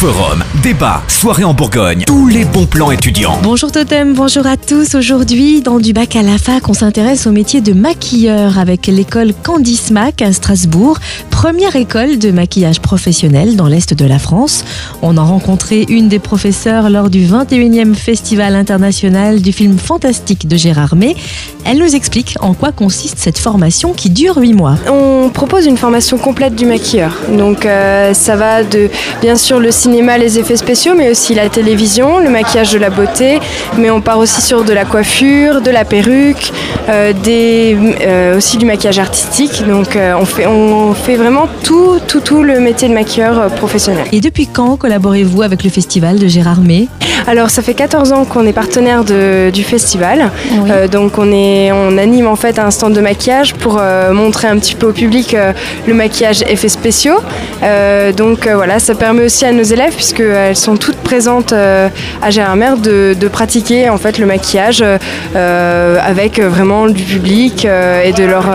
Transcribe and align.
Forum, 0.00 0.42
débat, 0.62 1.02
soirée 1.08 1.44
en 1.44 1.52
Bourgogne, 1.52 2.04
tous 2.06 2.26
les 2.26 2.46
bons 2.46 2.64
plans 2.64 2.90
étudiants. 2.90 3.36
Bonjour 3.42 3.70
Totem, 3.70 4.14
bonjour 4.14 4.46
à 4.46 4.56
tous. 4.56 4.94
Aujourd'hui, 4.94 5.60
dans 5.60 5.78
du 5.78 5.92
bac 5.92 6.16
à 6.16 6.22
la 6.22 6.38
fac, 6.38 6.70
on 6.70 6.72
s'intéresse 6.72 7.26
au 7.26 7.32
métier 7.32 7.60
de 7.60 7.74
maquilleur 7.74 8.58
avec 8.58 8.86
l'école 8.86 9.34
Candice 9.34 9.90
Mac 9.90 10.22
à 10.22 10.32
Strasbourg, 10.32 10.96
première 11.28 11.76
école 11.76 12.18
de 12.18 12.30
maquillage 12.30 12.80
professionnel 12.80 13.56
dans 13.56 13.66
l'Est 13.66 13.92
de 13.92 14.06
la 14.06 14.18
France. 14.18 14.64
On 15.02 15.18
a 15.18 15.22
rencontré 15.22 15.84
une 15.90 16.08
des 16.08 16.18
professeurs 16.18 16.88
lors 16.88 17.10
du 17.10 17.26
21e 17.26 17.94
Festival 17.94 18.54
international 18.54 19.42
du 19.42 19.52
film 19.52 19.76
fantastique 19.76 20.48
de 20.48 20.56
Gérard 20.56 20.96
May. 20.96 21.14
Elle 21.66 21.78
nous 21.78 21.94
explique 21.94 22.36
en 22.40 22.54
quoi 22.54 22.72
consiste 22.72 23.18
cette 23.18 23.38
formation 23.38 23.92
qui 23.92 24.08
dure 24.08 24.38
8 24.38 24.54
mois. 24.54 24.76
On 24.90 25.28
propose 25.28 25.66
une 25.66 25.76
formation 25.76 26.16
complète 26.16 26.54
du 26.54 26.64
maquilleur. 26.64 27.12
Donc 27.36 27.66
euh, 27.66 28.14
ça 28.14 28.36
va 28.36 28.64
de 28.64 28.88
bien 29.20 29.36
sûr 29.36 29.60
le 29.60 29.70
cinéma, 29.70 29.89
les 29.90 30.38
effets 30.38 30.56
spéciaux, 30.56 30.94
mais 30.96 31.10
aussi 31.10 31.34
la 31.34 31.48
télévision, 31.48 32.18
le 32.18 32.30
maquillage 32.30 32.72
de 32.72 32.78
la 32.78 32.90
beauté. 32.90 33.40
Mais 33.78 33.90
on 33.90 34.00
part 34.00 34.18
aussi 34.18 34.40
sur 34.40 34.64
de 34.64 34.72
la 34.72 34.84
coiffure, 34.84 35.60
de 35.60 35.70
la 35.70 35.84
perruque, 35.84 36.52
euh, 36.88 37.12
euh, 37.26 38.36
aussi 38.36 38.56
du 38.56 38.66
maquillage 38.66 38.98
artistique. 38.98 39.66
Donc 39.66 39.96
euh, 39.96 40.14
on, 40.46 40.94
fait, 40.94 41.16
vraiment 41.16 41.48
tout, 41.64 41.98
tout, 42.06 42.20
tout 42.20 42.42
le 42.42 42.60
métier 42.60 42.88
de 42.88 42.94
maquilleur 42.94 43.50
professionnel. 43.54 44.06
Et 44.12 44.20
depuis 44.20 44.46
quand 44.46 44.76
collaborez-vous 44.76 45.42
avec 45.42 45.64
le 45.64 45.70
festival 45.70 46.18
de 46.18 46.26
Gérard 46.26 46.60
May 46.60 46.88
Alors 47.26 47.50
ça 47.50 47.62
fait 47.62 47.74
14 47.74 48.12
ans 48.12 48.24
qu'on 48.24 48.46
est 48.46 48.52
partenaire 48.52 49.04
de- 49.04 49.50
du 49.50 49.62
festival. 49.62 50.30
Oui. 50.52 50.70
Euh, 50.70 50.88
donc 50.88 51.18
on, 51.18 51.30
est, 51.32 51.70
on 51.72 51.96
anime 51.98 52.26
en 52.26 52.36
fait 52.36 52.58
un 52.58 52.70
stand 52.70 52.92
de 52.94 53.00
maquillage 53.00 53.54
pour 53.54 53.78
euh, 53.80 54.12
montrer 54.12 54.48
un 54.48 54.58
petit 54.58 54.74
peu 54.74 54.86
au 54.88 54.92
public 54.92 55.34
euh, 55.34 55.52
le 55.86 55.94
maquillage 55.94 56.42
effets 56.42 56.68
spéciaux. 56.68 57.18
Donc 58.16 58.48
voilà, 58.48 58.78
ça 58.78 58.94
permet 58.94 59.24
aussi 59.24 59.44
à 59.44 59.52
nos 59.52 59.62
élèves, 59.62 59.94
puisqu'elles 59.94 60.56
sont 60.56 60.76
toutes 60.76 60.96
présentes 60.96 61.52
à 61.52 62.30
Gérardmer, 62.30 62.70
de, 62.82 63.14
de 63.18 63.28
pratiquer 63.28 63.88
en 63.90 63.98
fait 63.98 64.18
le 64.18 64.26
maquillage 64.26 64.82
avec 65.34 66.40
vraiment 66.40 66.86
du 66.86 67.02
public 67.04 67.64
et 67.66 68.12
de 68.12 68.24
leur, 68.24 68.46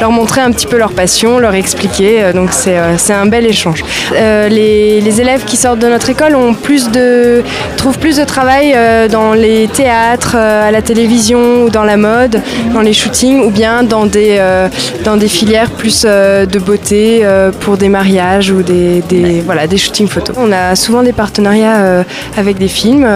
leur 0.00 0.10
montrer 0.10 0.40
un 0.40 0.50
petit 0.50 0.66
peu 0.66 0.76
leur 0.76 0.92
passion, 0.92 1.38
leur 1.38 1.54
expliquer. 1.54 2.32
Donc 2.34 2.50
c'est 2.52 3.12
un 3.12 3.26
bel 3.26 3.46
échange. 3.46 3.84
Les, 4.12 5.00
les 5.00 5.20
élèves 5.20 5.44
qui 5.44 5.56
sortent 5.56 5.78
de 5.80 5.88
notre 5.88 6.10
école 6.10 6.34
ont 6.34 6.54
plus 6.54 6.90
de, 6.90 7.42
trouvent 7.76 7.98
plus 7.98 8.07
de 8.16 8.24
travail 8.24 8.72
euh, 8.74 9.06
dans 9.06 9.34
les 9.34 9.68
théâtres, 9.68 10.34
euh, 10.34 10.68
à 10.68 10.70
la 10.70 10.80
télévision 10.80 11.64
ou 11.64 11.68
dans 11.68 11.84
la 11.84 11.98
mode, 11.98 12.40
dans 12.72 12.80
les 12.80 12.94
shootings 12.94 13.44
ou 13.44 13.50
bien 13.50 13.82
dans 13.82 14.06
des, 14.06 14.36
euh, 14.38 14.70
dans 15.04 15.18
des 15.18 15.28
filières 15.28 15.70
plus 15.70 16.04
de 16.04 16.58
beauté 16.58 17.26
pour 17.60 17.76
des 17.76 17.90
mariages 17.90 18.50
ou 18.50 18.62
des, 18.62 19.02
des, 19.08 19.40
voilà, 19.40 19.66
des 19.66 19.76
shootings 19.76 20.06
photos. 20.08 20.36
On 20.38 20.50
a 20.52 20.74
souvent 20.74 21.02
des 21.02 21.12
partenariats 21.12 22.04
avec 22.36 22.56
des 22.58 22.68
films, 22.68 23.06